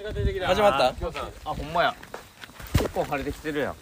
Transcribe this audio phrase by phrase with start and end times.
[0.00, 0.46] 星が出てきた？
[0.46, 0.88] 始まった？
[1.50, 1.94] あほんまや。
[2.72, 3.76] 結構晴れてきてるやん。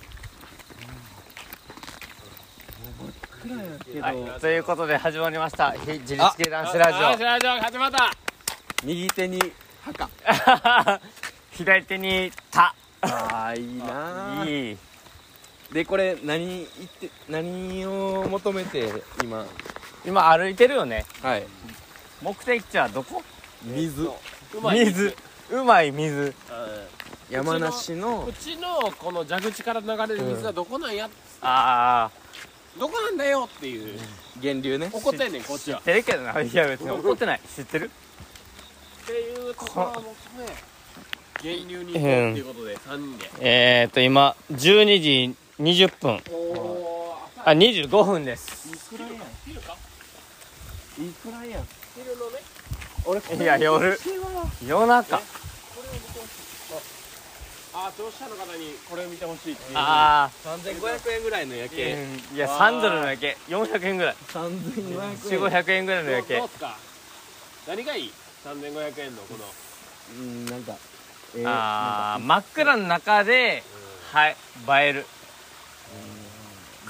[4.02, 5.70] はい、ということで始まりました。
[5.72, 8.10] 非自立系男子ラジあーラジオ始まった。
[8.84, 9.38] 右手に
[9.82, 10.04] 墓。
[10.04, 10.08] オ
[11.56, 12.74] 左手に「た。
[13.02, 14.44] あーいい」な。
[14.44, 14.78] ーいい。
[15.72, 18.92] でこれ何言って何を求めて
[19.22, 19.46] 今？
[20.04, 21.06] 今歩いてるよね。
[21.22, 21.46] はい。
[22.20, 23.22] 目的地はどこ？
[23.62, 24.10] 水。
[24.72, 25.16] 水
[25.50, 26.14] うまい水。
[26.16, 26.34] うん
[27.30, 28.24] 山梨の。
[28.26, 31.10] うちのこの蛇口から流れる水はどこなんや、
[31.42, 32.10] ああ。
[32.80, 34.00] どこなんだよっていう。
[34.40, 34.88] 源流ね。
[34.90, 35.78] 怒ってんねんこっちは。
[35.80, 36.40] 知ってるけどな。
[36.40, 37.40] いや別に怒ってない。
[37.54, 37.90] 知ってる？
[39.02, 40.02] っていうところを求
[40.38, 40.46] め
[41.42, 43.30] 源流に行こうっていうことで3人で。
[43.40, 46.22] えー、っと今12時20分。
[46.30, 48.68] おおあ25分です。
[48.68, 49.14] いくらやん。
[49.14, 51.66] いくらやん
[53.08, 53.98] いや夜
[54.66, 55.22] 夜中こ
[55.82, 56.74] れを見てほしい
[57.74, 59.76] ああ聴者の方にこれを見てほしいっていう。
[59.76, 63.36] あ3500円ぐらいの夜あ景いや3ドルの夜景。
[63.48, 64.16] 400円ぐらい。
[64.28, 65.40] 3500円。
[65.40, 66.38] 4500円ぐらいの夜景。
[66.38, 66.76] どうすか？
[67.68, 68.12] 何がいい
[68.44, 69.44] ？3500円のこの。
[70.18, 70.76] うんなんか
[71.36, 73.62] えーああ真っ暗の中で
[74.12, 74.36] はい
[74.86, 75.06] 映える。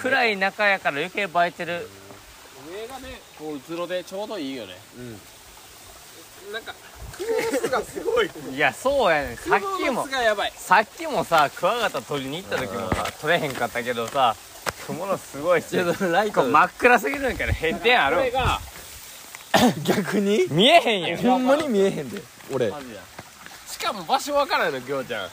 [0.00, 1.88] 暗い中やから余計映えてる。
[2.72, 4.74] 上がねこううつろでちょうどいいよね。
[4.96, 5.20] うん
[6.52, 6.74] なんか
[7.16, 7.26] 雲
[7.60, 8.30] 巣がすごい。
[8.54, 9.36] いやそうやねん。
[9.36, 10.52] さっき雲も巣がやばい。
[10.56, 14.34] さっきもさクワガタ取りに行った時もさ取れへんかったけどさ
[14.86, 16.40] 雲のすごいしちょっとライト。
[16.42, 18.60] こう真っ暗すぎるんから変点あるこれが
[19.84, 20.46] 逆に？
[20.50, 22.70] 見えへんやんほんまに見えへんで俺。
[22.70, 23.00] マジや
[23.66, 25.28] しかも場所わからないのきょうちゃん。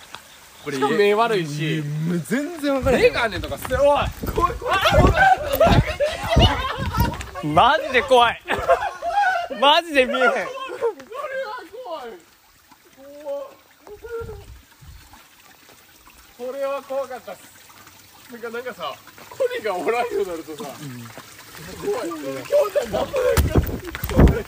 [0.63, 1.83] こしかも目悪いし。
[2.27, 3.03] 全然分からへん。
[3.03, 3.81] 目があんねんとかすおい。
[4.33, 4.79] 怖い怖い。
[7.45, 8.41] マジで怖い。
[9.59, 10.47] マジで見えへんこれは
[11.71, 12.09] 怖い
[13.23, 13.43] 怖い
[16.37, 17.55] これは怖かったっす。
[18.31, 18.93] なんかなんかさ
[19.29, 24.45] コリがおらんようになるとさ怖いきょうちゃん頑張れ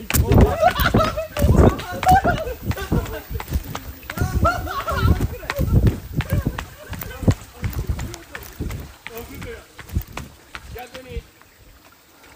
[10.75, 11.21] 逆に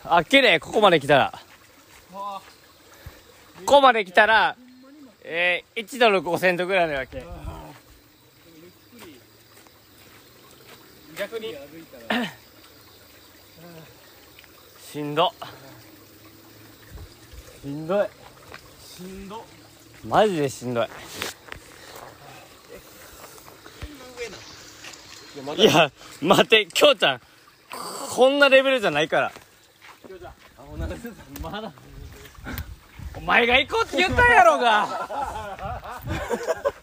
[0.06, 1.34] あ綺麗ここまで来たら。
[2.12, 2.42] こ
[3.66, 4.56] こまで来たら
[5.24, 7.24] えー、1ドル5セントぐらいのわけ
[11.22, 11.56] 逆に。
[14.92, 15.32] しんど。
[17.62, 18.08] しんどい。
[18.84, 19.46] しんど。
[20.04, 20.88] マジでしんどい。
[25.58, 27.22] いや待ってきょうちゃん。
[28.16, 29.32] こんなレベルじゃないから。
[30.08, 30.34] きょうちゃん
[31.44, 31.72] まだ。
[33.16, 34.88] お前が行こうって言ったんやろうが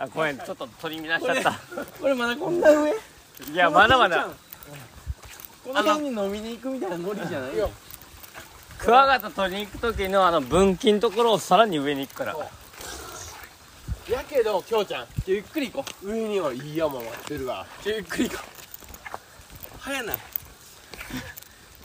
[0.00, 1.60] あごめんちょっと取り乱しちゃった。
[2.00, 2.90] これまだこんな上？
[2.90, 2.94] い
[3.54, 4.30] やまだまだ。
[5.62, 7.56] この辺に飲みに行くみたいなノリじゃない？
[7.58, 7.70] よ
[8.78, 12.34] クワガタ取りに行く時のあの分岐のところをさらに上に行くから。
[14.08, 16.10] やけどきょうちゃんゆっくり行こう。
[16.10, 18.44] 上にはいい山待ってるからゆっくり行こ
[19.80, 20.16] 早ない。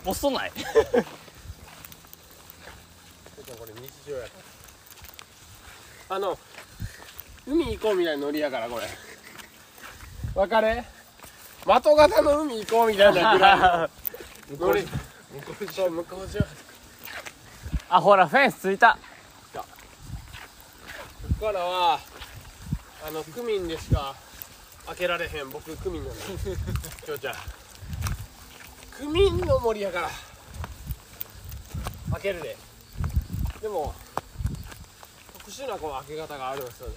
[0.06, 0.52] 遅ない。
[0.56, 0.62] う
[3.58, 4.30] これ日常やか
[6.12, 6.16] ら。
[6.16, 6.40] あの
[7.48, 8.88] 海行こうみたいなノリやからこれ。
[10.34, 10.84] わかる
[11.66, 14.82] 的型の海行こうみたいなぐらいのノリ。
[15.72, 16.46] そう向こう上こ
[17.90, 18.98] あほらフェンスついた。
[21.40, 22.00] こからは
[23.06, 24.16] あのクミンでしか
[24.88, 26.24] 開けられへん僕クミンなんだ。
[27.06, 27.36] きょうちゃん。
[28.98, 30.10] クミンの森やから
[32.14, 32.58] 開けるで。
[33.62, 33.94] でも
[35.34, 36.96] 特殊なこの開け方があるんですよね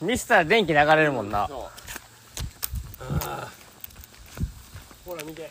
[0.00, 1.48] ミスター電気流れるもんな。
[1.48, 1.58] そう。
[3.20, 5.50] あーほら見て。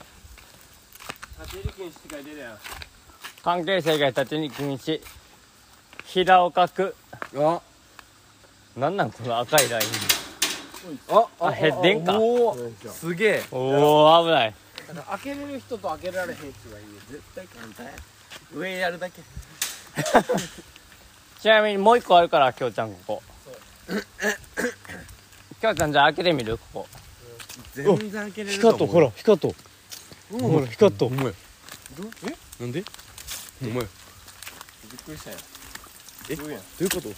[1.40, 2.58] 立ち入り禁止って書いてるやん。
[3.44, 5.02] 関係者以外立ちに禁止。
[6.06, 6.96] 平岡区。
[7.36, 7.62] あ。
[8.78, 9.88] なんなんこの赤いライン。
[11.10, 12.18] ああヘッデンか。
[12.18, 12.90] おー。
[12.90, 13.44] すげえ。
[13.52, 13.58] お
[14.22, 14.56] お危ない。
[14.88, 17.92] 開けれる人と開けられへん人がいる絶対簡単や。
[18.54, 19.22] 上やるだけ。
[21.42, 23.24] ちなみにもう一個あるからきょうちゃんここ
[23.88, 26.58] きょうちゃんじゃあ開けてみる？
[26.58, 26.88] ここ。
[27.74, 29.02] 全然開けれると思う。
[29.02, 29.56] ら光っと
[30.32, 31.32] ほら光っとほんまや
[32.60, 32.64] え？
[32.64, 32.84] なんで？
[33.62, 33.88] ほんまや
[34.92, 35.38] びっくりしたよ。
[36.30, 36.36] え？
[36.36, 36.60] どうやん。
[36.60, 37.10] どういうこと？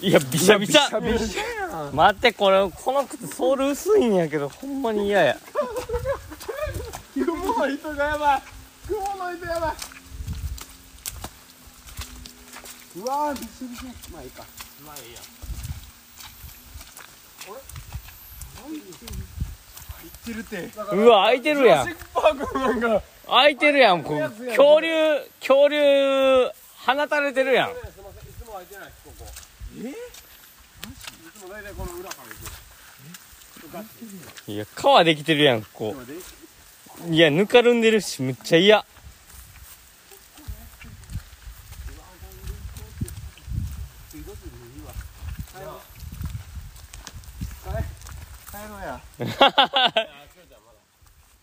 [0.00, 1.00] いやびしゃびしゃ。
[1.00, 1.42] びしゃ
[1.84, 1.94] やん。
[1.94, 5.36] 待ってこれこの靴ソール薄いんやけどほんまに嫌や。
[7.14, 8.42] 雲の糸がやばい。
[8.86, 9.74] 雲の糸やばい。
[12.96, 13.84] うわーびしょびしょ。
[14.12, 14.42] まあいいか。
[14.84, 15.20] まあいいや
[17.48, 18.57] てるって
[20.92, 21.88] うわ開いてるやん。
[23.28, 24.18] 開いてるやんこう。
[24.46, 24.88] 恐竜
[25.40, 26.50] 恐竜
[26.86, 27.70] 放たれてるやん。
[34.44, 35.94] すいや川できてるやんこ
[37.06, 38.84] ういやぬかるんでるしむっちゃ嫌
[48.58, 49.00] 帰ろうや。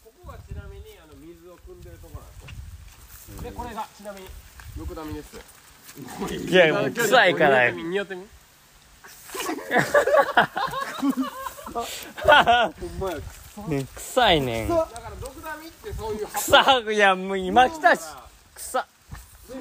[0.03, 2.47] ここがちなみにあの水を汲んでるところなんで
[3.13, 4.27] すよでこれがちなみに
[4.75, 5.39] ムクダミです。
[6.49, 8.21] いやもう臭いから匂ってみ。
[13.69, 14.69] ね臭いねん。
[14.69, 18.01] だからドクダミってそういう臭いやもう今来たし。
[18.55, 18.85] 臭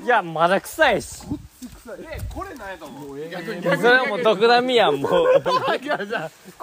[0.03, 1.23] いやまだ臭いし
[1.85, 3.29] ぱでこれなんやと思う。
[3.29, 3.63] 逆に。
[3.63, 5.27] それはもう毒ダミやんもうこ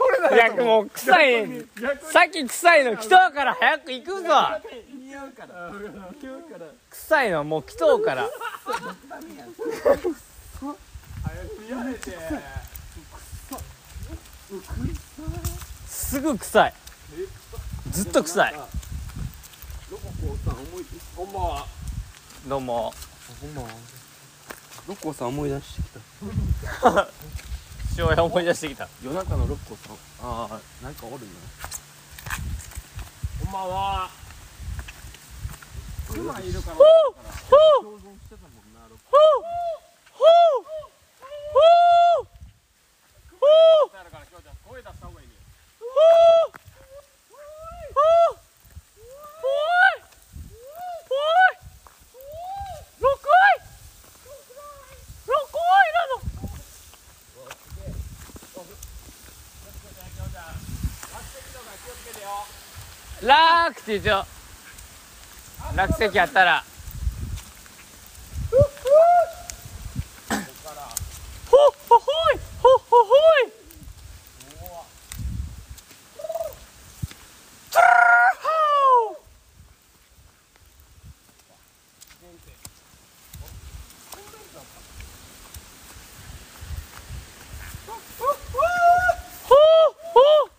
[0.10, 1.66] れなんいやもう臭い
[2.12, 4.30] さっき臭いの来とうから早く行くぞ
[5.00, 5.78] 似合うから似
[6.28, 8.30] 合うから臭いのはもう来とうからや
[11.84, 12.12] めて
[15.88, 16.74] すぐ臭い
[17.92, 18.60] ずっと臭いロ
[19.98, 20.86] ココさん思い
[21.16, 21.66] こんばんは
[22.48, 22.94] どうも
[23.42, 23.62] ほんま
[24.88, 26.00] ロコさん思い出してきた。
[27.94, 28.88] 父親思い出してきた。
[29.04, 29.96] 夜中のロコさん。
[30.24, 31.32] ああなんかおるな。
[33.44, 34.10] こんばんは。
[36.12, 36.52] いるから共
[37.98, 39.18] 存してたもんなロコ
[43.94, 45.34] あるからきょうちゃん声出した方がいいね
[63.22, 64.26] ラークって言う
[65.76, 66.64] 落石あったら
[71.50, 73.16] ほっほほいほっほほ
[73.48, 73.52] い
[77.72, 79.22] トゥルーホー
[89.48, 90.52] ほうほう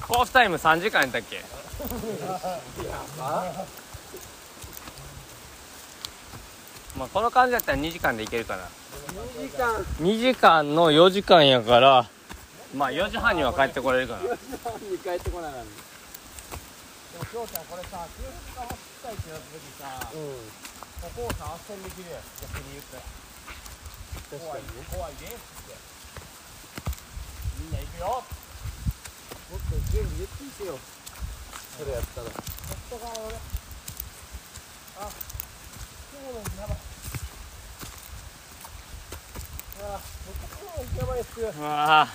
[0.00, 1.42] コースタイム3時間やったっけ？
[6.98, 8.64] まあこの感じだったら2時間でいけるかな。
[8.64, 9.74] 2時間。
[10.02, 12.08] 2時間の4時間やから。
[12.74, 14.22] まあ4時半には帰ってこれるかな。
[14.22, 14.28] に
[14.98, 15.70] 帰ってこないなんで
[17.18, 20.20] もきょうちゃんこれさ休日が走ったいってなった時さうん。
[21.00, 22.22] ここをさ斡旋できるやん。
[22.42, 23.02] 逆に言ったら。
[24.28, 25.38] 怖い怖いでっつっ
[25.70, 25.78] て。
[27.62, 28.24] みんな行くよ
[29.92, 30.78] 準備ゆっくりしよう。
[31.78, 32.26] それやったら。
[32.90, 33.36] 外側のね。
[35.00, 35.08] あ
[36.12, 36.76] 今日のやばい。
[39.80, 41.52] あ僕もやばいっすよ。
[41.56, 42.08] うわ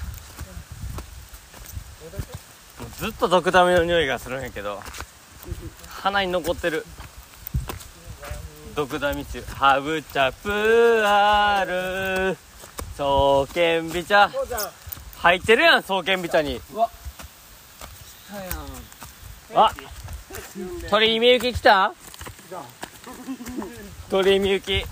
[2.97, 4.81] ずっと毒ダミの匂いがするんやけど
[5.87, 6.85] 鼻に残ってる。
[8.75, 9.41] 毒ダミ中。
[9.43, 12.37] ハブチャプール。
[12.97, 14.29] 双剣ビ茶
[15.17, 16.59] 入ってるやん双剣ビ茶に。
[16.59, 16.89] たやん
[19.55, 19.71] あ
[20.89, 21.93] 鳥居みゆき来た？
[24.09, 24.79] 鳥居みゆき。
[24.79, 24.85] 一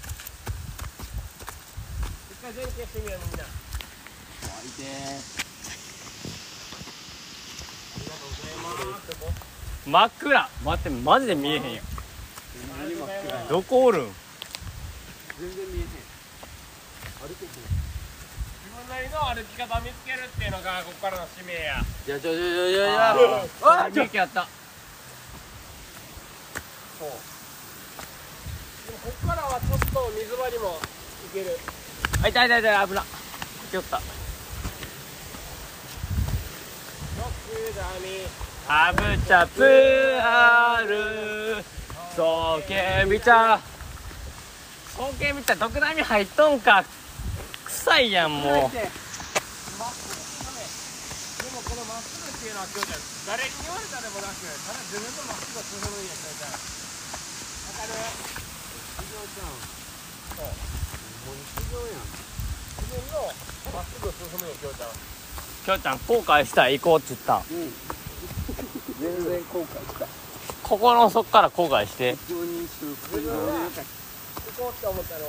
[2.44, 3.46] 回前傾してみようみんな。
[9.88, 10.50] 真っ暗。
[10.64, 11.82] 待ってマジで見えへんや。
[11.82, 14.06] んどこおるん？
[15.40, 15.88] 全然見えへん。
[17.28, 17.81] 歩けへん
[18.92, 21.82] なりの歩き方見つけるっていうのがここからの使命や。
[22.06, 24.46] じゃじゃじゃじゃじゃあみゆきあった。
[27.00, 27.08] そう。
[27.08, 31.58] でもここからはちょっと水場にも行ける。
[32.22, 33.02] あいたいたいた危な。
[33.02, 34.02] った。
[37.18, 37.24] 毒
[37.78, 38.28] ダミ
[38.68, 41.64] ハブチャプール
[42.12, 43.58] 双剣ビ茶
[44.98, 46.84] 双剣ビ茶毒ダミ入っとんか
[47.82, 48.46] 臭いやんもう。
[48.46, 48.70] でも
[51.66, 53.02] このまっすぐっていうのは今日ちゃん。
[53.26, 59.58] 誰に言われたでもなくただ自分のまっすぐを進むんや今日ちゃんわかるちゃん
[60.30, 60.54] そう
[62.78, 63.34] 自分の
[63.74, 64.94] まっすぐ進むんや今日ちゃん
[65.66, 67.42] きょうちゃん後悔したら行こうって言った。
[69.02, 70.06] 全然後悔した
[70.62, 72.14] 心の底から後悔して。
[72.28, 73.82] 非常に修復自分が行
[74.70, 75.26] こうって思ったの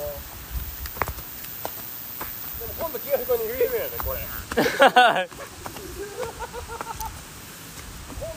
[2.79, 4.65] 今度清彦に言えるやでこれ今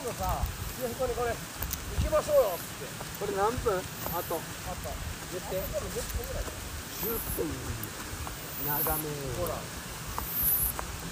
[0.03, 0.41] 度さ
[0.77, 1.37] 清彦にこれ行
[2.01, 2.55] きましょうよ。
[2.55, 2.85] って
[3.19, 3.73] これ何分？
[3.77, 4.35] あと。
[4.35, 4.89] あった
[5.33, 5.57] 言って。
[5.57, 5.81] 10分
[6.27, 7.49] ぐらい10分
[8.65, 9.01] 長め
[9.37, 9.53] ほら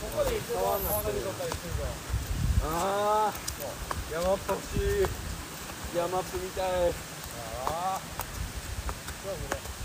[0.02, 1.84] ここで一度川上りとったりするぞ
[2.66, 3.34] ああ
[4.12, 4.60] 山っぱし
[5.96, 8.00] 山っぷみたいああ
[9.24, 9.76] そうですね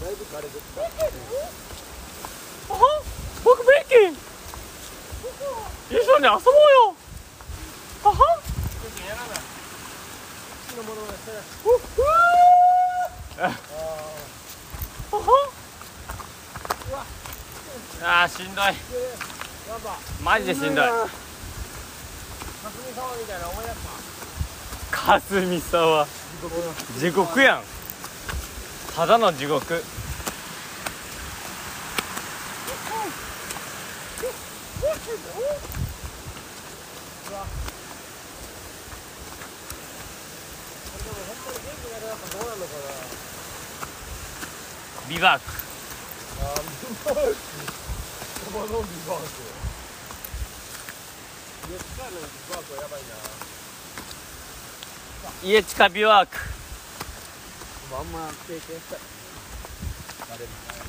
[0.00, 0.80] だいぶ枯れてきた
[3.44, 4.14] 僕ベッキー
[5.90, 6.94] 一緒に遊ぼうよ
[8.04, 8.16] はは
[9.06, 9.36] やらない
[10.70, 11.42] 死のものまねしてない
[18.00, 18.74] あーしんどいやっ
[19.82, 20.84] ぱマジでしんどい。
[20.86, 20.88] 霞
[22.96, 23.76] 沢みたいな思い出し
[24.90, 26.06] たかすみさは
[26.98, 27.62] 地獄やん。
[28.96, 29.84] ただの地獄。
[45.10, 45.44] ビバーク。
[46.40, 46.68] あービ
[49.06, 49.67] バーク
[55.44, 56.36] 家近ビバーク
[57.98, 58.98] あんま経験したい
[60.32, 60.74] あれみた？
[60.74, 60.84] いな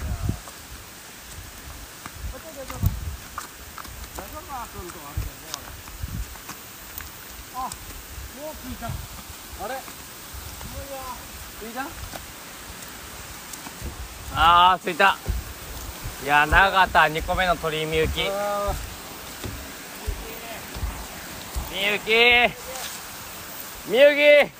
[4.16, 5.68] 中川君とあるけどね
[7.56, 8.88] あもう聞いた？
[8.88, 8.90] あ
[9.68, 11.88] れもういやいいじゃん
[14.36, 15.18] あー着いた。
[16.24, 18.22] いや長田2個目の鳥居みゆき
[21.80, 22.10] みあゆき。
[23.88, 24.52] みゆき。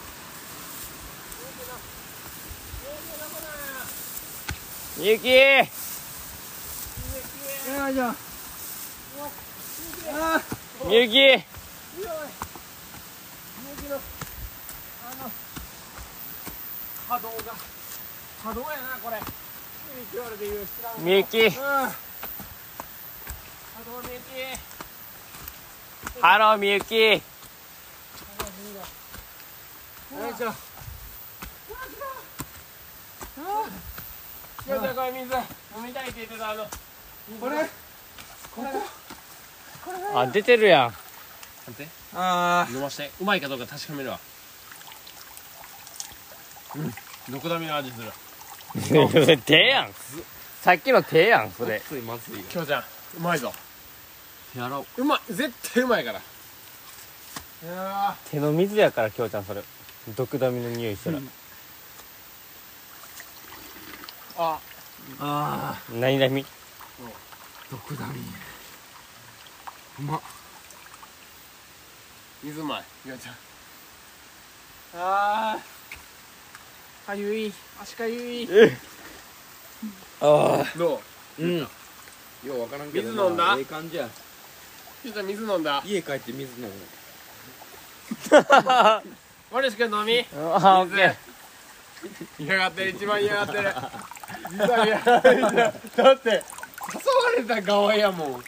[4.98, 5.24] みゆき。
[10.86, 11.12] みゆき。
[11.12, 11.20] みゆき
[13.90, 14.00] のあ
[15.22, 15.30] の
[17.10, 17.54] 波動が。
[18.46, 19.20] 波動やなこれ。
[19.20, 19.26] ス
[19.94, 21.06] ピリチュアルでいう知らん。
[21.06, 21.38] みゆき。
[21.38, 21.52] うん。
[21.52, 21.60] 波
[23.92, 24.20] 動みゆ
[24.56, 24.69] き
[26.22, 26.96] ハローみゆき。
[26.96, 27.22] よい
[30.38, 30.52] しょよ
[34.66, 36.66] いしょこれ水飲みたいって言ってたあの
[37.40, 37.56] これ
[40.14, 40.94] あ出てるやん。
[42.16, 43.12] あ飲まして。
[43.22, 44.20] うまいかどうか確かめるわ。
[46.76, 46.92] うん。
[47.32, 48.12] どこだみの味する。
[49.46, 49.94] 手やん。
[50.62, 51.82] さっきの手やんそれ。
[51.88, 52.44] ついまずいよ。
[52.50, 52.84] きょうちゃん。
[53.18, 53.54] うまいぞ
[54.56, 55.02] やろう。
[55.02, 56.20] うまい絶対うまいから。
[56.20, 56.22] い
[57.66, 59.62] や手の水やからきょうちゃんそれ。
[60.16, 61.20] 毒ダミの匂いしたら
[64.38, 64.60] あ。
[65.20, 66.46] あ何々？
[67.70, 68.22] 毒ダミ。
[70.00, 70.22] うまっ。
[72.44, 73.36] 水うまいきょうちゃん。
[74.96, 77.08] あー。
[77.08, 77.54] かゆい。
[77.82, 78.50] 足かゆい。
[80.22, 81.02] あど
[81.40, 81.44] う？
[81.44, 81.60] うん。
[81.60, 81.68] よ
[82.46, 83.56] うわからんけど水飲んだ？
[83.58, 84.08] ええ感じや
[85.02, 85.82] きょうちゃん水飲んだ。
[85.86, 86.74] 家帰って水飲む。
[89.52, 90.26] 森下飲み。
[90.36, 91.16] あオッケー。
[92.44, 92.90] 嫌がってる。
[92.92, 93.70] 一番嫌がってる。
[94.52, 95.42] 実は嫌がってる。
[95.42, 95.52] だ
[96.14, 96.44] って誘わ
[97.38, 98.44] れた側やもん。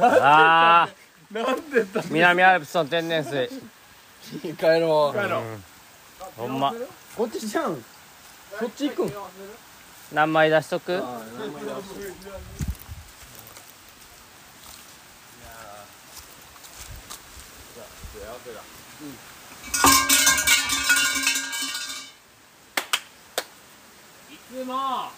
[0.00, 0.88] あ
[1.32, 2.02] なんでだ？
[2.02, 3.50] ー南アルプスの天然水。
[4.56, 5.18] 帰ろう。
[5.18, 5.42] 帰ろう。
[6.36, 6.72] ほんま。
[7.16, 7.84] こっちじゃん。
[8.58, 9.12] そっち行くん？
[10.12, 11.02] 何枚出しとく
[19.00, 19.04] い
[24.52, 25.08] つも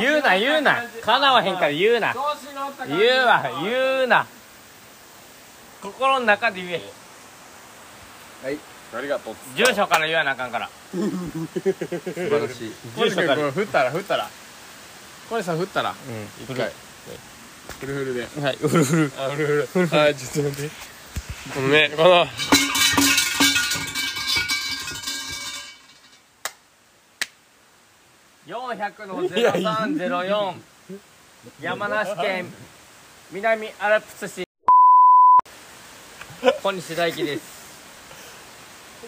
[0.00, 0.82] 言うな言うな。
[1.02, 2.14] 叶わへんから言うな。
[2.88, 4.26] 言うわ言うな。
[5.82, 6.80] 心の中で言え。
[8.44, 8.58] はい。
[8.94, 10.70] ありがとう住所から言わなあかんから。
[10.92, 12.72] 素晴らしい。
[12.96, 14.30] これこれ振ったら振ったら。
[15.28, 15.90] これさ振ったら。
[15.90, 16.44] うん。
[16.44, 16.72] 一回。
[17.80, 18.28] フルフルで。
[18.40, 19.86] はいうるうるあフルフル。
[19.88, 20.92] はいちょっと待って。
[21.54, 22.26] このねこの
[28.46, 30.54] 400の0304
[31.60, 32.46] 山梨県
[33.32, 34.44] 南アルプス市。
[36.62, 37.42] 小西大輝です、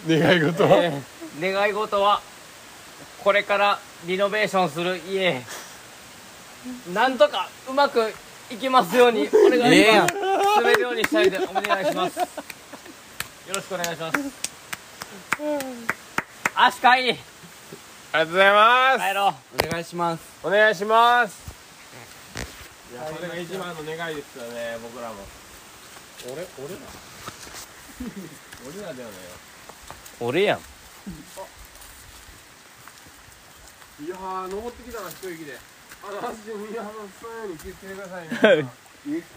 [0.07, 0.69] 願い事は？
[0.83, 2.21] えー願い事は
[3.23, 3.77] これから
[4.07, 5.41] リノベーションする家。
[6.93, 8.13] なんとかうまく
[8.49, 10.13] いきますようにお願いします。
[10.61, 12.19] 滑るようにしたいでお願いします。
[12.19, 12.25] よ
[13.53, 14.17] ろしくお願いします。
[16.55, 17.17] 足かい
[18.15, 18.99] ありがとうございます。
[19.09, 19.33] 帰ろう。
[19.67, 20.23] お願いします。
[20.41, 21.53] お願いします。
[22.93, 25.15] いやそれが一番の願いですよね僕らも。
[26.31, 26.79] 俺俺ら？
[28.79, 29.15] 俺らだよね。
[30.21, 30.59] 俺やん。
[30.59, 30.61] い
[34.07, 35.57] やー登ってきたな一息で。
[36.07, 36.83] あの足にいや
[37.19, 38.29] そういうように気をつけてください
[38.63, 38.69] ね。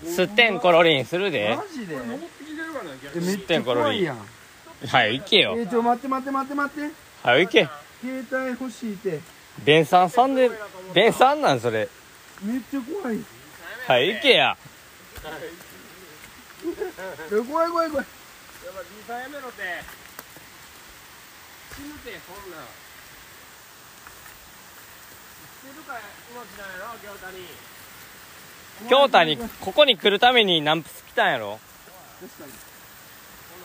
[0.14, 1.56] すってんころりんするで。
[1.56, 1.97] マジで？
[1.97, 4.18] 登ってきてるからな逆えにめっちゃ怖いやん。
[4.87, 5.56] はい行けよ。
[5.58, 6.94] えちょ待って待って待って待って。
[7.28, 7.68] はい行け
[8.00, 9.21] 携帯欲しいって。
[9.64, 10.50] 弁さんさんで
[10.95, 11.88] 弁さんなんそれ。
[12.43, 13.19] めっちゃ怖い。
[13.87, 14.57] はい行けや。
[16.64, 18.07] え怖い怖い怖い。
[18.07, 19.62] やっぱ B さんやめろって
[21.75, 22.67] 死ぬてそんなん。
[25.62, 26.00] 知ってるから
[26.31, 27.47] 命なんやろ京太に。
[28.88, 31.59] 京太にここに来るために南仏来たんやろ。
[32.21, 32.52] 確かに。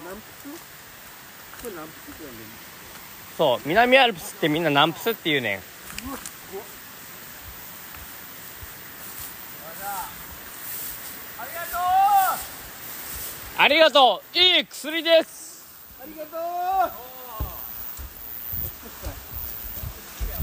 [0.02, 0.58] 南仏
[1.62, 2.50] これ南仏って呼んでる
[3.38, 5.58] そう南アルプスってみんな南仏って言うねん。
[5.58, 5.62] あ
[11.46, 11.78] りがと
[13.58, 14.38] うありがとう。
[14.38, 15.66] いい薬です。
[16.02, 16.40] ありがとう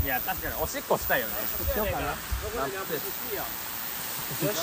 [0.04, 0.08] い。
[0.08, 1.20] や確かにおしっこしたい。
[1.20, 2.06] よねう今日かな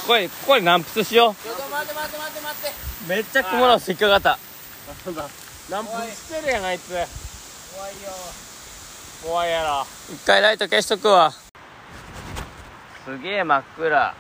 [0.08, 2.70] これここで南仏しよちょっと待って待って待って待って
[3.06, 4.40] うめっちゃ雲の引っかかった
[5.70, 6.80] 何分してるやんあい。
[6.80, 6.92] つ
[7.78, 8.10] 怖いよ。
[9.24, 9.86] 怖いやろ。
[10.12, 11.30] 一回ライト消しとくわ。
[11.30, 14.16] すげえ真っ暗。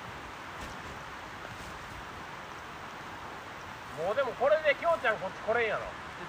[4.06, 5.82] もうでもこれできょうちゃんこっち来れんやろ。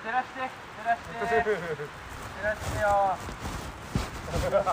[0.03, 0.49] 照らして照
[0.89, 1.53] らして照
[2.45, 2.89] らしてよ。
[4.49, 4.65] やっ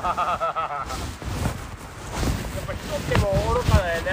[2.68, 4.12] ぱ人っても愚かだよね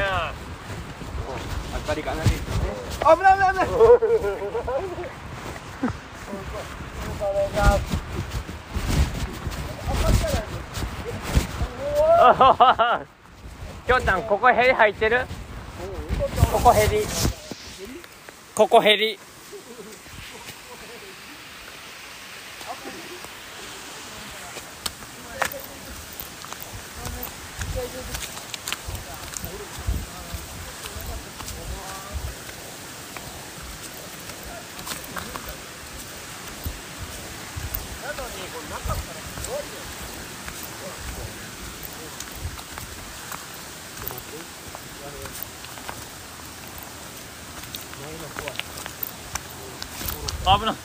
[1.75, 2.45] 明かりがないですね
[3.01, 3.77] 危ない危ない危な
[7.77, 7.99] い
[13.87, 15.27] きょうちゃんここヘリ入ってる
[16.53, 17.05] ここヘリ
[18.55, 19.19] ここヘリ
[50.59, 50.73] 危な。
[50.73, 50.81] いこ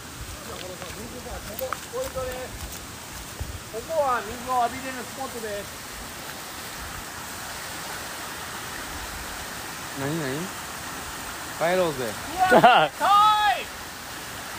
[3.89, 5.65] こは水を浴びれるスポットです。
[9.99, 10.23] 何何？
[11.60, 12.06] 帰ろうぜ。
[12.62, 12.88] は
[13.60, 13.65] い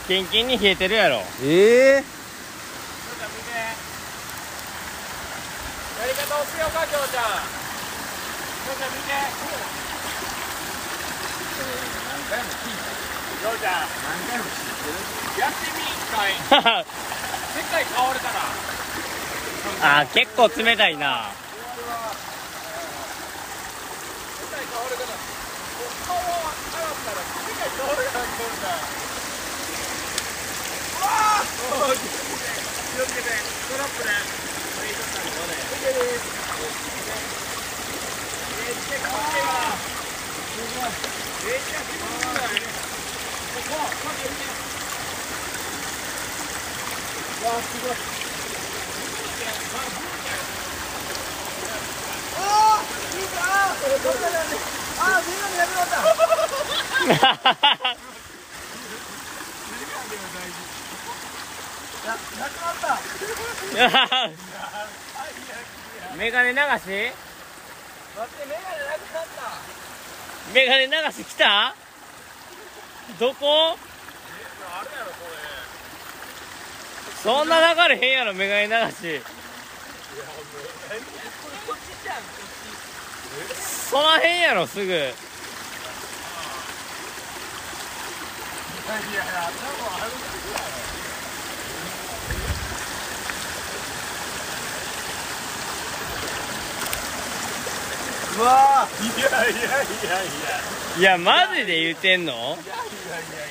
[0.08, 1.24] キンキンに冷えてるやろ。
[1.42, 2.06] ええちょっ
[3.18, 3.50] と見て。
[6.00, 7.24] やり方教えようかきょうちゃん。
[7.24, 9.08] きょうちゃん見て
[13.40, 13.72] きょうちゃん。
[13.72, 13.88] 何
[14.28, 14.44] 回も
[15.38, 16.40] やってみ一回世
[17.70, 18.26] 界変わるか
[19.82, 21.30] ら あ結構冷たいな。
[21.30, 21.36] 世
[24.50, 25.02] 界変わるか
[27.04, 28.24] たら世界変わるから
[30.88, 31.94] うわ
[32.94, 33.28] 気をつけて。
[33.68, 34.02] ストラップ
[44.54, 44.67] い
[66.18, 66.92] メガネ流し待って
[68.44, 70.52] メガネなくなった。
[70.52, 71.74] メガネ流し来た。
[73.18, 73.76] どこあ
[74.84, 75.48] れやろこれ
[77.22, 79.22] そんな流れへんやろメガネ流し。
[83.90, 84.84] そらへんやろすぐ。
[84.84, 85.06] いやい
[89.14, 89.48] や頭
[89.96, 90.12] ある
[98.38, 100.24] うわいやいやいやい
[100.96, 100.98] や。
[100.98, 102.32] いやマジで言うてんの？
[102.32, 103.47] いやいやいや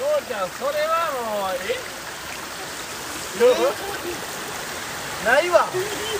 [0.00, 1.76] うちゃんそれはもうえ
[5.24, 5.76] ないわい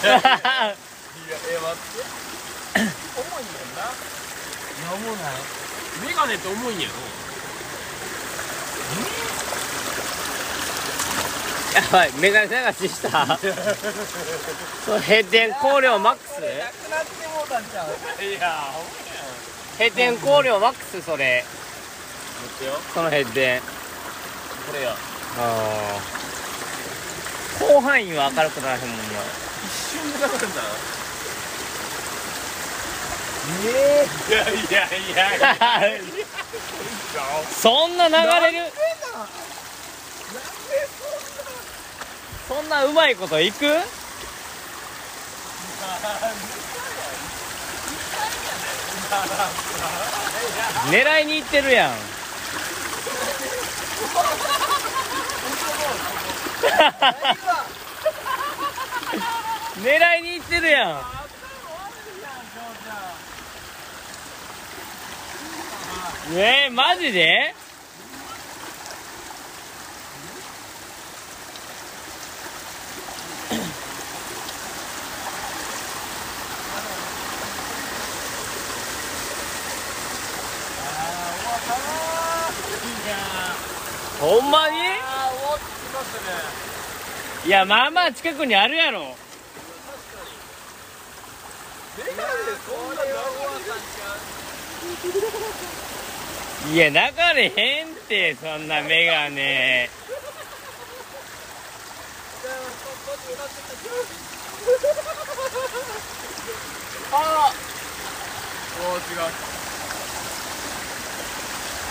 [0.07, 2.01] やえ待って。
[3.15, 3.85] 重いんやんな
[4.91, 5.33] なんもない
[6.07, 6.49] メガネって。
[6.49, 6.93] 重いんやろ
[11.75, 12.49] やばいメガネ
[12.81, 13.47] 流ししたそ
[14.95, 16.43] れ閉店光量マックスなく
[16.91, 17.27] なって。
[17.29, 17.89] もうたんちゃう
[18.25, 18.73] いや
[19.79, 21.45] 閉店光量マックスそれ
[22.95, 23.61] その閉店
[24.67, 24.91] これや。
[24.91, 24.95] あ
[25.39, 26.01] あ
[27.59, 29.03] 広範囲は明るくならへんもんな。
[29.65, 30.47] 一瞬で流れた
[33.65, 33.67] え
[34.29, 35.41] いやいやいやい
[35.93, 36.01] や。
[37.51, 38.21] そんな流れ
[38.67, 38.73] る？
[42.49, 42.85] そんな？
[42.85, 43.65] うまいこといく？
[50.91, 51.93] 狙いにいってるやん
[59.83, 61.03] 狙いに行ってるやん。
[66.35, 67.55] えー、マジで？
[84.23, 84.77] ほんまに？
[84.79, 86.39] あー終わってきましたね。
[87.45, 89.01] いやまあまあ近くにあるやろ。
[89.01, 89.07] メ
[92.17, 92.29] ガネ
[92.65, 93.11] そんな流
[96.73, 96.95] いや流
[97.37, 99.91] れへんってそんなメガネ。
[107.11, 107.53] あ
[108.79, 109.19] おー違う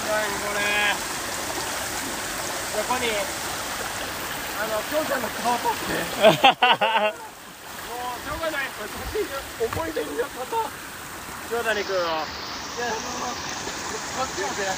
[0.07, 1.11] 何これ？
[2.71, 5.91] ここにあのきょうちゃんの顔撮って。
[5.91, 6.31] もう
[8.23, 8.67] しょうがない。
[8.71, 8.89] これ
[9.67, 10.36] 思い出になった。
[11.51, 11.95] 塩谷君。
[11.95, 11.99] を
[12.71, 14.71] こっちも出や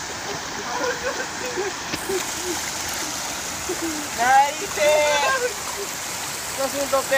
[4.18, 4.82] 泣いて
[6.58, 7.14] 写真撮って。
[7.14, 7.18] い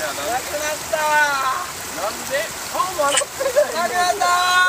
[0.00, 0.96] やなくなった
[2.02, 2.34] なんで？
[2.72, 3.26] 顔も洗って
[3.76, 4.59] ないなくなった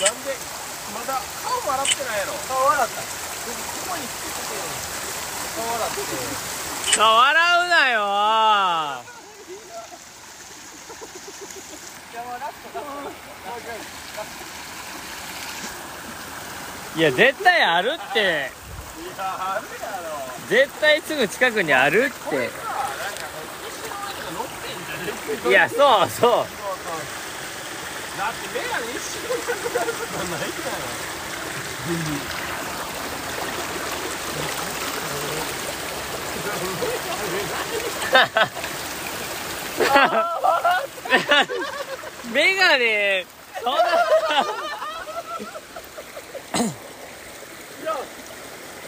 [0.00, 0.30] なんで
[0.94, 2.32] まだ顔も洗ってないやろ？
[2.48, 2.94] 顔笑った。
[2.94, 4.54] でもここにつけてて
[5.56, 6.00] 顔笑って
[6.96, 7.34] 顔笑
[7.66, 7.98] うなよ。
[16.96, 18.20] いや絶対あるって。
[18.20, 18.34] いや
[19.18, 23.26] あるやろ絶対すぐ近くにあるってさあなんか
[23.68, 25.48] 石の上とか乗ってんじゃねえって。
[25.48, 26.46] いやそうそう
[28.18, 31.08] だってメガネ一瞬でなくなることないから
[42.32, 43.24] メガネ
[43.62, 43.82] そんな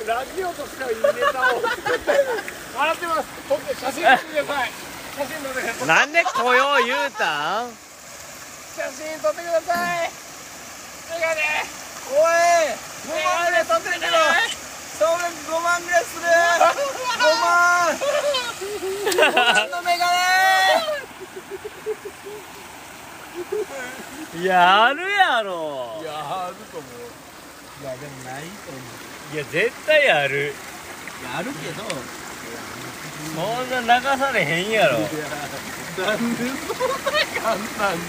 [0.06, 1.62] ラジオとしてはいいネタを
[2.76, 4.70] 笑ってます撮って写真撮ってください
[5.16, 7.89] 写真撮ってくださいなんで雇用言うたん
[8.76, 10.10] 写真撮ってください。
[11.10, 11.42] メガネ。
[12.10, 12.16] おい
[13.10, 14.12] 5万ぐらい取ってるけど。
[14.96, 16.22] それ5万ぐらいする。
[16.22, 16.24] 5
[17.40, 17.98] 万。
[19.10, 20.12] 5万のメガネ。
[24.40, 25.98] いやあるやろ。
[26.00, 26.90] いやあると思う。
[27.82, 28.82] いやでもないと思う。
[29.34, 30.48] いや絶対ある。
[30.48, 30.52] い
[31.24, 31.82] やあるけど。
[33.34, 35.00] そんな流されへんやろ。
[35.00, 35.16] なんで
[35.96, 36.12] そんな
[37.42, 38.00] 簡単に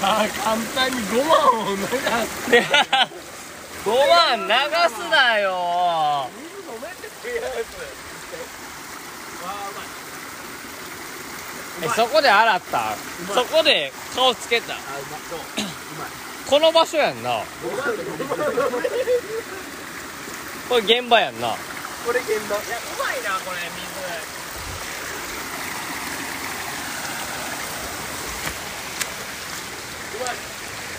[0.00, 1.88] あ簡単に5万を流す
[3.84, 4.52] 5万流
[4.94, 6.28] すなよ。
[6.30, 7.54] 水飲めってくれやつ
[9.44, 9.84] わあうまい。
[11.84, 12.96] えそこで洗った？
[13.34, 14.74] そこで顔つけた？
[16.48, 17.40] この場所やんな。
[20.68, 21.48] これ現場やんな。
[22.06, 22.56] これ現場。
[22.56, 23.58] いやうまいなこれ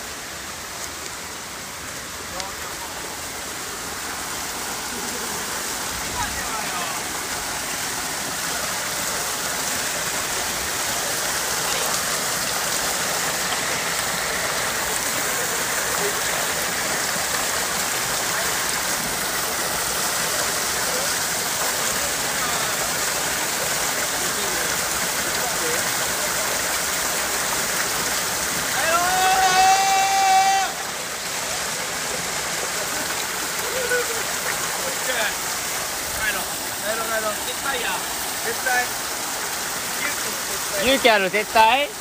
[41.15, 41.87] ある撤退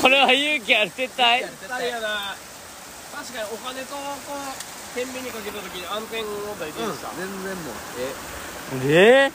[0.00, 2.36] これは勇気ある撤退絶対やな
[3.16, 4.00] 確かにお金とこ
[4.38, 4.42] う
[4.94, 6.86] 天秤にかけた時に安全問題出てた、
[7.18, 7.74] 全然もう
[8.88, 9.26] え。
[9.26, 9.32] え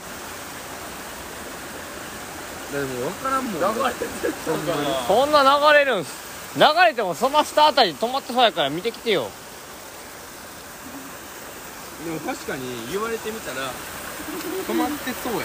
[2.72, 3.54] でも分からんもん。
[3.54, 4.12] 流れてる
[4.46, 4.56] そ
[5.26, 6.12] んな流れるんす。
[6.56, 9.30] 流れてもその下あたり止まってそうやから見てきてよ。
[12.06, 13.58] でも確かに言われてみたら
[14.68, 15.40] 止まってそうや。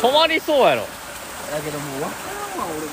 [0.00, 0.82] 止まりそうやろ。
[0.82, 2.16] だけどもう分か
[2.58, 2.88] らんわ俺も。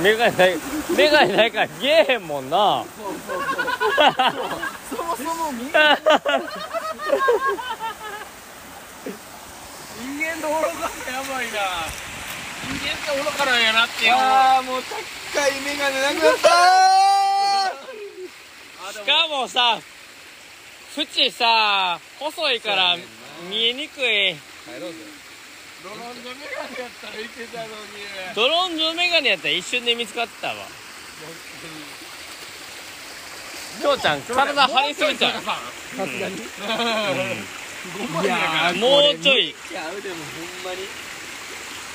[0.00, 0.56] メガネない
[0.96, 2.84] メガネないから見えへんもんな。
[4.88, 5.84] そもそも見人間
[10.40, 11.58] の愚かさやばいな。
[12.62, 16.48] 人間って愚かなんやなってああもう高い眼鏡なくなった。
[18.92, 19.78] しかもさ
[20.96, 22.96] 縁さ細いから
[23.48, 24.36] 見えにくい
[24.70, 24.98] 帰ろうぜ。
[25.82, 27.74] ドロンでメガネやったらいけたのに。
[28.36, 30.54] ドロンズメガネやったら一瞬で見つかってたわ。
[33.80, 35.42] きょうちゃん体張りすぎちゃう。
[35.42, 35.58] さ
[35.96, 36.36] すがに。
[36.36, 36.38] い
[38.22, 39.48] いやもうちょい。
[39.48, 40.86] いやでもほんまに。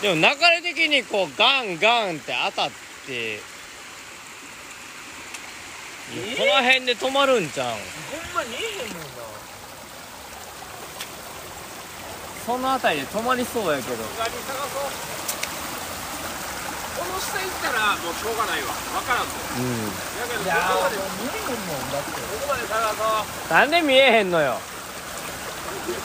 [0.01, 0.23] でも流
[0.65, 2.71] れ的にこうガンガンって当たっ
[3.07, 3.39] て
[6.37, 7.71] この辺で止まるんちゃうん？
[7.71, 7.79] ほん
[8.33, 9.24] ま見えへんもんな
[12.45, 14.03] その辺りで止まりそうやけど。
[14.15, 14.85] 他に探そう
[16.95, 18.69] この下行ったらもうしょうがないわ。
[18.93, 19.33] 分からんぞ。
[19.57, 19.89] うん。
[19.89, 23.01] だけどここまでこ見えへんもんだってこまで探そ
[23.49, 23.53] う。
[23.53, 24.61] なんで見えへんのよ。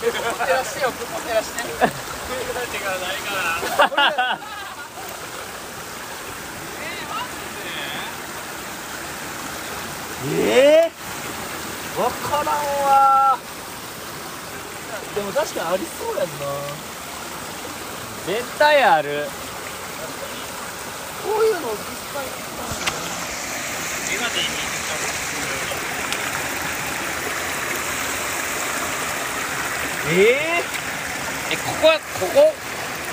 [0.00, 0.90] 照らしてよ。
[0.90, 1.62] 照らして。
[1.62, 3.28] メガネがないか
[3.96, 4.38] ら。
[10.32, 10.92] ええ
[11.96, 12.44] 分からん
[12.84, 13.38] わ
[15.14, 16.30] でも確かにありそうやんな。
[18.26, 19.26] 絶対ある。
[21.24, 21.66] こういうの実
[22.14, 22.24] 際
[24.10, 24.44] メガネに
[30.12, 30.62] ええ
[31.52, 32.00] えここはこ
[32.34, 32.54] こ？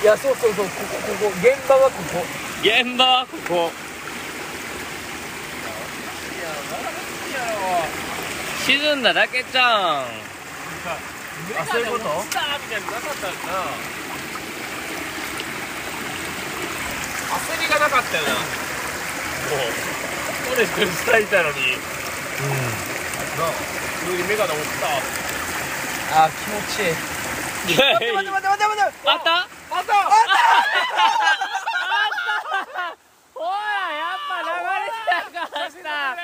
[0.04, 2.24] いやそうそうそうここここ現場はここ。
[2.62, 3.72] 現場はここ。
[8.66, 10.04] 沈んだだけじゃん
[11.60, 12.06] あそういうこと？
[12.10, 13.40] 落ちたみたいなのなかったよな
[17.28, 18.30] 焦りがなかったよな。
[18.34, 18.40] もう
[20.50, 21.58] これ一人下いたのに。
[23.38, 23.48] なあ
[24.06, 24.88] 急にメガネ落ちた。
[26.26, 26.86] あ気持ちい
[27.74, 27.78] い。
[27.78, 28.82] 待待って待って待って待って。
[29.10, 29.34] あった？
[29.34, 29.78] あった。
[29.78, 29.94] あった
[33.34, 33.48] ほら
[33.94, 34.48] やっぱ流
[34.80, 36.16] れてなかったほら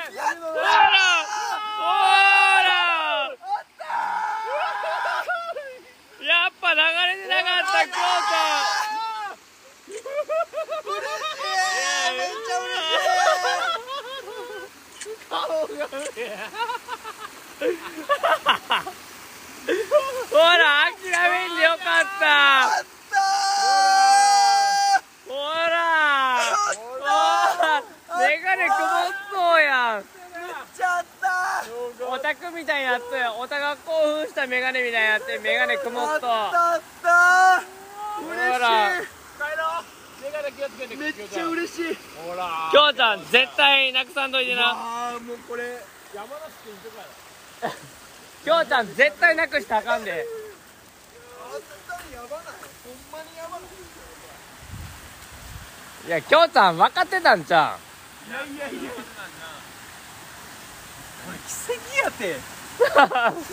[1.77, 1.83] ほ
[2.63, 2.67] ら
[6.23, 6.83] やっぱ流れ
[7.19, 7.91] てなかった京
[12.13, 12.95] めっちゃ嬉しい
[15.29, 15.35] 都
[20.31, 21.79] ほら諦めんでよかっ
[22.19, 23.15] たやった
[25.27, 25.33] ほ
[25.69, 26.39] ら
[26.99, 27.83] ほら
[28.19, 28.75] メガネ曇っ
[29.31, 30.03] そうやんーやっ
[30.75, 31.27] ちゃった
[32.05, 37.63] オタクみたいになっとやオタが興奮したメガネみたいになってメガネ曇っとやったった
[38.21, 39.83] ほ嬉らし帰ろう
[40.23, 41.95] メガネ気をつけていめっちゃ嬉しい
[42.27, 45.79] ほらきょうちゃん絶対なくさんといてなああもうこれ
[46.13, 46.51] 山梨県行くから
[48.43, 50.25] きょうちゃん絶対なくしたらあかんで。
[56.05, 57.77] いやきょうちゃん分かってたんちゃ
[58.27, 58.97] いやいやいやこ
[61.31, 62.31] れ奇跡やてい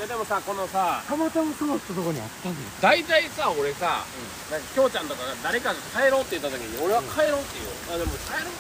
[0.00, 4.04] やでもさこのさたまたまそうったとこにあったんだよ大体さ俺さ、
[4.50, 8.54] なんかきょうちゃんとかが誰かが帰ろうって言った時に俺は帰ろうって言う、あでも帰ろう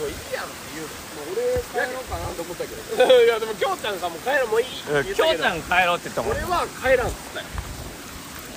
[0.00, 0.96] もういいやろって言うの。
[1.12, 2.80] もう俺帰ろうかなと思ったけど。
[3.04, 4.68] いやでもきょうちゃんがもう帰ろうもういい。
[4.68, 5.14] ってう言ったけど。
[5.14, 6.30] きょうちゃん帰ろうって言ったもん。
[6.32, 7.46] 俺は帰らんっつったよ。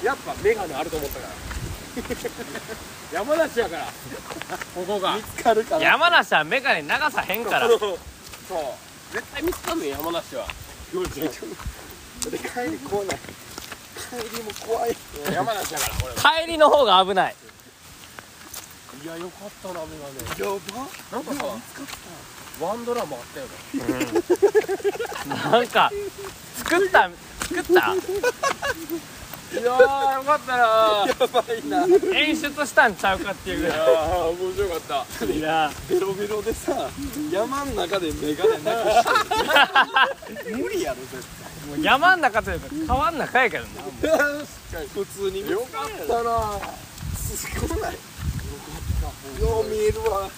[0.03, 1.34] やっぱメガネあると思ったから。
[3.12, 3.86] 山梨やから。
[4.73, 5.15] ここが。
[5.15, 5.84] 見つかるかな。
[5.84, 7.67] 山梨はメガネ流さへんから。
[7.67, 7.99] そう。
[9.12, 10.47] 絶対見つかんねん山梨は。
[10.93, 13.19] で帰り来ない
[13.97, 14.95] 帰りも怖い。
[15.32, 16.41] 山梨やから俺は。
[16.45, 17.36] 帰りの方が危ない
[19.01, 20.19] いやよかったなメガネ。
[20.45, 21.45] やばなんかさ
[22.62, 23.47] ワンドラマあったよ
[25.27, 25.91] ななんか
[26.58, 27.10] 作った
[27.47, 27.95] 作った？
[29.53, 30.63] いやーよかったな。
[31.08, 31.86] やばいな。
[32.17, 33.77] 演出したんちゃうかっていうぐいらい。
[33.79, 35.25] やー面白かった。
[35.25, 35.71] いや。
[35.89, 36.89] ベロベロでさ
[37.32, 41.17] 山ん中でメガネなくして無理やろ絶
[41.67, 43.69] もう山ん中というか川ん中やけどな
[44.71, 45.47] 対普通に。
[45.49, 46.60] よかったな。
[47.15, 47.97] すごない
[49.42, 50.30] よう見えるわ。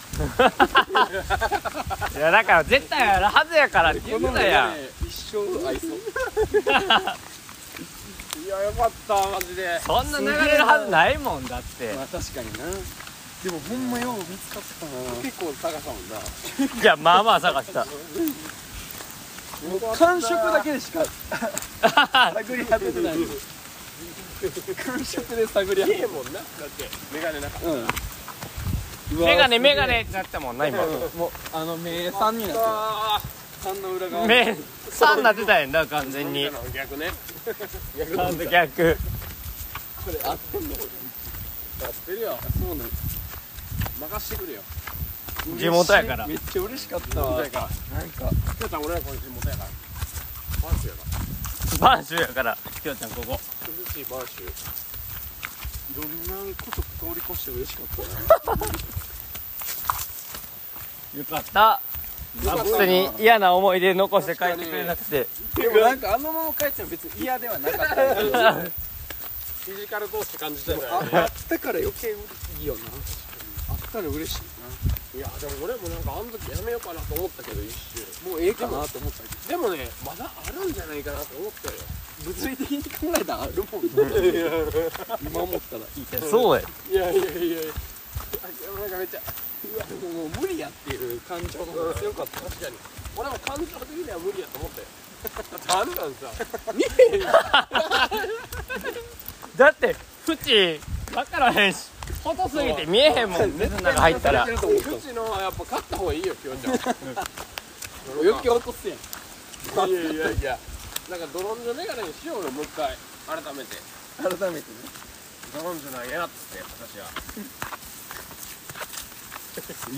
[2.16, 4.68] いやだから絶対やるはずやからって言ったや。
[4.68, 4.76] ん
[5.08, 5.90] 一生愛そう
[8.46, 9.80] いやよかったマジで。
[9.86, 11.94] そんな流れるはずないもんだって。
[11.94, 12.60] まあ確かにな。
[13.44, 14.92] でもほんまよう見つかったな。
[15.22, 16.18] 結構探したもんな。
[16.82, 17.86] いやまあまあ探した。
[19.98, 21.04] 感触だけでしか
[22.34, 23.16] 探り当ててない。
[24.76, 26.32] 感触で探り当ていいもんな。
[26.34, 27.88] だってメガネなかったうん
[29.12, 30.02] メガネメガネ。
[30.02, 30.80] ってなったもんな今。
[30.80, 33.22] もうあの目3になってあ
[33.66, 34.28] る3の裏側。
[34.28, 36.48] 目3なってたやんな完全に。
[36.48, 37.12] ー逆ね。
[37.98, 38.98] 逆逆。
[40.06, 40.76] これ合ってんのっ
[42.06, 42.38] てるよ。
[42.60, 42.90] そうなん。
[44.00, 44.62] 任してくれよ。
[45.58, 46.28] 地元やから。
[46.28, 47.70] めっちゃ嬉しかったわなんか。
[48.60, 49.70] きょうちゃん俺らこれ地元やから。
[50.70, 52.58] バンシュやから播州やから。
[52.82, 53.40] きょうちゃんここ。
[53.88, 54.22] 涼しいバン
[55.96, 58.10] シュいろんなこと通り越して嬉しかったな。
[61.18, 61.82] よかった。
[62.44, 65.28] よかったな普通に嫌な思い出残して帰ってくれなくて。
[65.56, 71.12] でもなんかあのまま帰っちゃう別に嫌ではなかったけどあフィジカル同士感じてるよあねっ
[71.48, 72.10] たから余計
[72.60, 72.82] いいよな。
[73.70, 74.42] あったら嬉しい
[75.16, 81.78] いやでも俺もなんかあの時やめようかなと思ったけど一瞬なもうええかなと思ったけでもねまだあるんじゃないかなと思ったよ。
[82.26, 83.90] ど物理的に考えたらあるもんね。
[85.24, 86.64] 今思ったらいやそうや。
[86.90, 87.74] いやいやいやいや。
[88.44, 89.22] あなんかめっちゃ
[89.76, 92.42] うわもう無理やっていう感情の方が強かった。
[92.42, 92.78] 確かに。
[93.18, 94.88] 俺も感情的には無理やと思ったよ。
[95.70, 96.32] あんなんさ。
[96.74, 97.22] 見えへん
[99.56, 99.96] だって
[100.28, 100.80] 縁
[101.14, 101.95] 分からへんし
[102.26, 106.74] 細すぎて見えへんもん水の中入ったらうちのはやっぱ勝った方がいいよきょうちゃん
[108.26, 108.98] 余計落とすやん
[109.90, 110.58] いやいやいや
[111.10, 112.98] なんかドロンジョメガネにしようよもう一回
[113.30, 113.78] 改めて
[114.18, 114.66] 改めてね
[115.54, 117.06] ドロンジョなんやっつって私は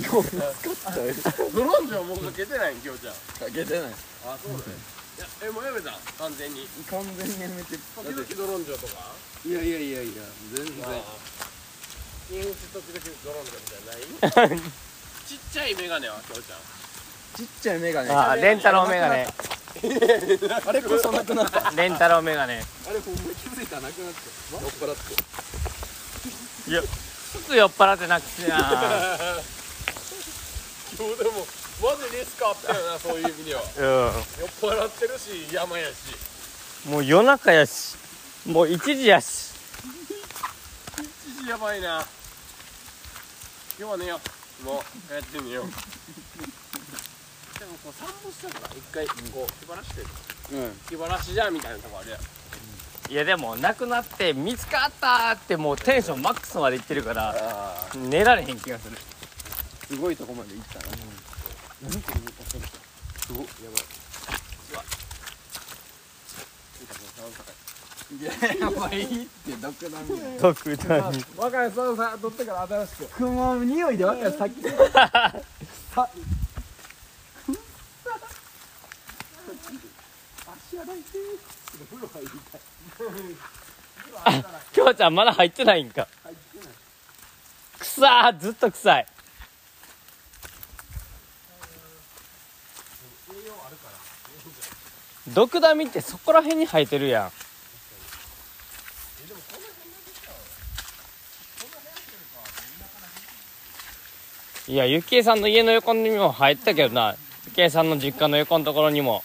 [0.03, 1.13] よう見つかったよ
[1.55, 3.91] ドロンジョもうかけてないんきょうちゃんかけてない
[4.27, 4.75] あそうだね
[5.17, 10.23] いやえもうやめた完全に完全にやめて時々ドロンジョとかいやいやいやいや
[10.53, 10.75] 全然
[12.29, 13.65] あインチ時々ドロンジョみ
[14.31, 14.49] たいな。
[14.49, 14.59] ない
[15.27, 16.59] ちっちゃいメガネはきょうちゃん。
[17.37, 18.09] ちっちゃいメガネ。
[18.09, 19.27] あレンタロウメガネ。
[20.65, 21.69] あれこそなくなった。
[21.71, 22.55] レンタロウメガネ。
[22.55, 22.57] あ
[22.93, 24.19] れほんま気づいたらなくなって。
[24.51, 25.13] 酔っ払って
[26.71, 28.65] いやすぐ酔っ払ってなくてな今
[31.07, 31.31] 日でも
[31.81, 33.61] マジリスクあったよなそういう意味では。
[33.77, 34.11] う酔っ
[34.73, 35.93] 払ってるし山やし。
[36.89, 37.95] んもう夜中やし。
[38.45, 39.47] もう1時やし。
[40.99, 41.05] 一
[41.43, 42.05] 時やばいな
[43.79, 44.19] 今日はねよ
[44.65, 45.65] もう帰ってみよう。
[45.67, 45.71] で
[47.65, 49.13] もこう散歩したから一回こ
[49.47, 50.07] う気晴らしてる。
[50.63, 50.71] うん。
[50.89, 52.19] 気晴らしじゃんみたいなとこあるやん。
[53.11, 58.97] いやでもなくなって見つかったってもうテンションマックスまでいってるからあ寝られへん気がする。
[59.87, 60.85] すごいとこまで行ったな。
[61.83, 62.71] 何これ恐ろしい
[63.27, 63.83] すごっやばい。
[63.83, 63.85] い
[68.21, 73.05] ややばいってどこだみたいな特段若いそのさ取ってから新しく。
[73.17, 74.53] 雲の匂いで分かるさっき。
[74.63, 74.65] 足
[80.79, 81.19] 洗いて
[81.89, 82.61] 風呂入りたい
[84.73, 86.07] きょうちゃんまだ入ってないんか。
[86.23, 86.67] 入ってない
[87.79, 89.05] 臭ーずっと臭い。
[93.29, 97.29] 栄養あるから毒ダミってそこら辺に生えてるやんえ
[99.27, 100.35] でもこの辺だけちゃう
[101.59, 103.07] この辺っていうか田舎だ
[104.69, 107.15] いやゆきえさんの家の横にも生えてたけどな。
[107.45, 109.23] ゆきえさんの実家の横のところにも。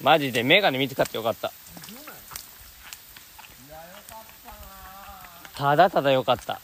[0.00, 1.52] マジでメガネ見つかってよかった。
[5.56, 6.60] ただただよかった。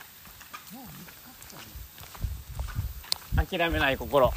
[3.37, 4.32] 諦めない心。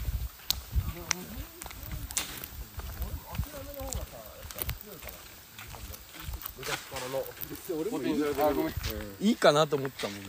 [9.19, 10.27] いいかなと思ったもんね。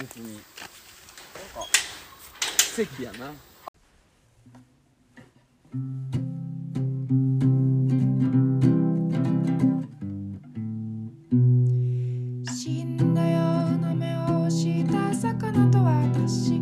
[0.00, 0.40] 別に。
[2.74, 3.32] 奇跡やな。
[12.52, 14.16] 死んだような目
[14.46, 16.60] をした魚と私